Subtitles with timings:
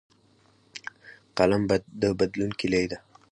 [1.37, 1.61] قلم
[2.01, 2.97] د بدلون کلۍ ده